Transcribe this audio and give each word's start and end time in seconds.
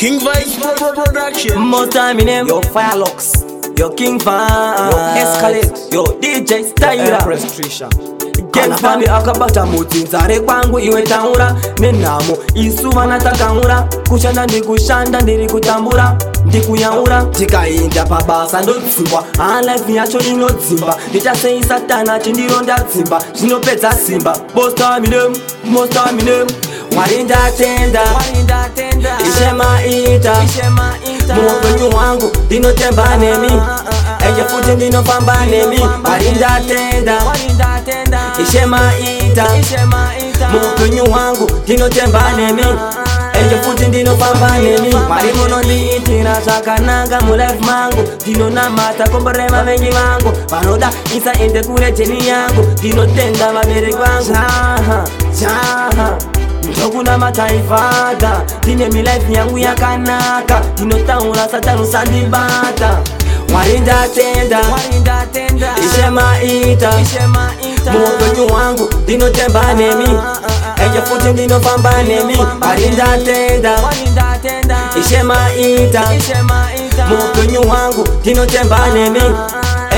King 0.00 0.18
Vibe 0.18 0.94
Production. 0.94 1.60
More 1.60 1.86
time 1.86 2.20
in 2.20 2.26
them. 2.28 2.46
Your 2.46 2.62
Firelocks. 2.62 3.34
Your 3.78 3.92
King 3.94 4.18
Vibe. 4.18 4.92
Your 4.92 5.12
Escalate. 5.20 5.92
Your 5.92 6.06
DJ 6.20 6.64
Styra. 6.70 7.88
gefani 8.52 9.04
akabata 9.06 9.66
mudzinzare 9.66 10.40
kwangu 10.40 10.78
iwe 10.78 11.02
taura 11.02 11.56
nenhamo 11.78 12.38
isu 12.54 12.90
vana 12.90 13.18
takamura 13.20 13.88
kushanda 14.08 14.44
ndikushanda 14.46 15.20
ndiri 15.20 15.48
kutambura 15.50 16.16
ndikuyaura 16.46 17.24
tikaenda 17.24 18.04
pabasa 18.04 18.62
ndotsumbwa 18.62 19.24
halife 19.38 19.94
yacho 19.94 20.18
inodzimba 20.20 20.96
ndichaseisatana 21.10 22.18
chindiro 22.20 22.60
ndadzimba 22.60 23.22
zvinopedza 23.34 23.92
simba 23.92 24.38
bostaminem 24.54 25.32
bostaminem 25.74 26.46
mwari 26.94 27.24
ndatenda 27.24 28.00
ishe 29.28 29.52
maita 29.52 30.34
muupenyu 31.36 31.90
hwangu 31.90 32.32
ndinotemba 32.46 33.16
nemi 33.16 33.52
enje 34.28 34.44
futi 34.44 34.70
ndinofamba 34.72 35.46
nemi 35.46 35.78
mwari 36.02 36.30
ndatenda 36.30 37.18
ishe 38.48 38.66
maita 38.66 39.46
muupenyu 40.52 41.04
hwangu 41.10 41.50
ndinotemba 41.62 42.32
nemi 42.36 42.62
ah, 42.62 42.98
ah, 42.98 43.34
ah, 43.34 43.38
enje 43.38 43.56
futi 43.56 43.86
ndinofamba 43.86 44.58
nemi 44.58 44.94
mwari 45.08 45.32
munondiitira 45.32 46.40
zvakananga 46.40 47.20
mulife 47.20 47.60
mangu 47.66 48.04
ndinonamata 48.22 49.08
komborema 49.08 49.62
venyi 49.62 49.90
vangu 49.90 50.32
vanoda 50.50 50.90
isaende 51.16 51.62
kure 51.64 51.92
jeni 51.92 52.28
yangu 52.28 52.62
ndinotenda 52.62 53.52
vabereki 53.52 53.96
vangu 53.96 54.34
nokuna 56.80 57.18
mataifata 57.18 58.30
tine 58.60 58.88
milife 58.88 59.32
yangu 59.32 59.58
yakanaka 59.58 60.60
tinotaura 60.60 61.48
satarusandibata 61.48 62.98
warindatenda 63.54 64.60
ishemaita 65.86 66.90
muupenyu 67.92 68.46
wangu 68.54 68.90
ndinotemba 69.02 69.74
nemi 69.74 70.04
ah, 70.04 70.30
ah, 70.48 70.78
ah, 70.78 70.84
enje 70.86 71.00
futi 71.02 71.28
ndinofamba 71.28 72.02
nemi 72.02 72.38
warindatenda 72.60 73.74
ishemaita 75.00 76.02
muupenyu 77.10 77.60
wangu 77.70 78.08
ndinotemba 78.20 78.86
nemi 78.88 79.20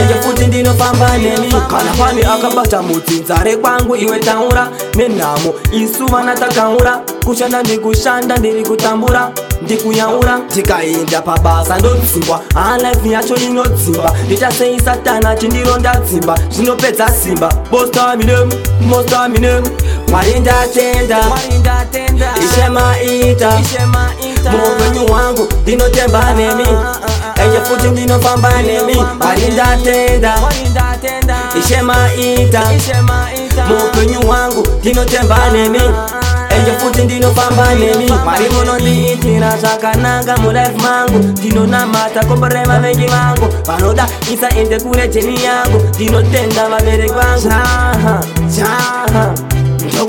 kwanje 0.05 0.27
futi 0.28 0.47
ndinofamba 0.47 1.19
nemi 1.19 1.53
kana 1.70 1.92
pane 1.98 2.22
akabata 2.25 2.83
mudzinza 2.83 3.39
rekwangu 3.45 3.97
iwe 3.97 4.19
taura 4.19 4.69
nenhamo 4.95 5.55
isu 5.72 6.06
vana 6.06 6.34
takaura 6.34 7.00
kushanda 7.25 7.61
ndikushanda 7.62 8.36
ndiri 8.36 8.64
kutambura 8.67 9.30
ndikuyaura 9.62 10.41
tikaenda 10.55 11.23
pabasa 11.23 11.78
ndodzimba 11.78 12.41
alive 12.73 13.11
yacho 13.11 13.34
inodzimba 13.36 14.12
ndita 14.27 14.50
sei 14.53 14.80
satani 14.80 15.27
achindiro 15.27 15.77
ndadzimba 15.78 16.39
zvinopedza 16.50 17.08
simba 17.08 17.53
bostaminem 17.70 18.48
bostaminem 18.91 19.64
mwari 20.08 20.41
ndatenda 20.41 21.19
ishemaita 22.50 23.61
Ishema 23.62 24.08
muvunyu 24.51 25.12
wangu 25.12 25.48
ndinotemba 25.62 26.35
nemi 26.35 26.62
ah, 26.62 26.97
ah, 27.05 27.09
ah, 27.37 27.45
enye 27.45 27.61
futi 27.61 27.89
ndinofamba 27.89 28.62
nemi 28.62 28.97
palindatenda 29.19 30.35
ishemaita 31.61 32.63
muvunyu 33.69 34.29
wangu 34.29 34.67
ndinotemba 34.81 35.51
nemi 35.53 35.81
enje 36.59 36.73
futi 36.79 37.03
ndinofamba 37.05 37.75
nemi 37.75 38.13
mwari 38.25 38.45
munondiitira 38.48 39.59
zvakananga 39.59 40.37
mulife 40.37 40.73
mangu 40.83 41.19
ndinonamata 41.19 42.25
komboremavengi 42.25 43.07
vangu 43.07 43.48
vanoda 43.67 44.07
isaende 44.33 44.81
kure 44.81 45.09
jeni 45.09 45.45
yangu 45.45 45.79
ndinotenda 45.95 46.69
vabereki 46.69 47.13
vangu 47.13 47.48
jaha, 47.48 48.25
jaha 48.57 49.52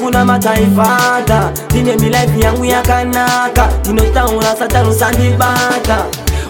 kufuna 0.03 0.25
makaifata 0.25 1.51
ndine 1.71 1.95
milaifi 1.95 2.41
yangu 2.41 2.65
yakanaka 2.65 3.67
ndinotaura 3.83 4.55
satarusandibata 4.55 6.05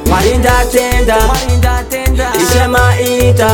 mwarindatenda 0.06 1.18
ishemaita 2.44 3.52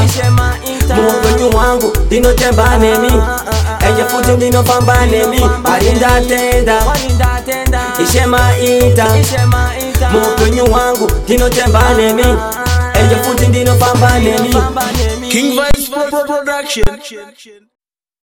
muupenyu 0.95 1.49
hwangu 1.51 1.97
ndinotemba 2.05 2.77
nemi 2.77 3.07
ah, 3.07 3.35
ah, 3.51 3.53
ah, 3.71 3.89
enje 3.89 4.03
futi 4.03 4.31
ndinofamba 4.31 5.05
nemi 5.05 5.41
mwarindatenda 5.65 6.79
ishemaita 8.09 9.05
muupenyu 10.11 10.65
hwangu 10.65 11.11
ndinotemba 11.23 11.83
nemi 11.97 12.25
enje 13.03 13.15
futi 13.15 13.47
ndinofamba 13.47 14.19
nemi 14.19 15.49